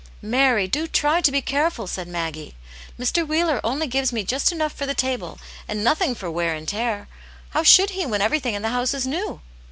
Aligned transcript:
"Mary, 0.39 0.67
do 0.67 0.87
try 0.87 1.21
to 1.21 1.31
be 1.31 1.43
careful," 1.43 1.85
said 1.85 2.07
Maggie." 2.07 2.55
Mr. 2.99 3.23
Wheeler 3.23 3.61
only 3.63 3.85
gives 3.85 4.11
me 4.11 4.23
just 4.23 4.51
enough 4.51 4.73
for 4.73 4.87
the 4.87 4.95
table, 4.95 5.37
and 5.67 5.83
nothing 5.83 6.15
for 6.15 6.31
wear 6.31 6.55
and 6.55 6.67
tear; 6.67 7.07
how 7.49 7.61
should 7.61 7.91
he, 7.91 8.03
when 8.07 8.19
everything 8.19 8.55
in 8.55 8.63
the 8.63 8.69
house 8.69 8.95
is 8.95 9.05
new 9.05 9.41